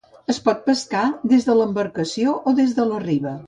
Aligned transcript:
Es 0.33 0.37
pot 0.47 0.63
pescar 0.69 1.03
des 1.35 1.47
d'embarcació 1.49 2.35
o 2.53 2.57
des 2.65 2.77
de 2.81 2.91
la 2.95 3.07
riba. 3.09 3.37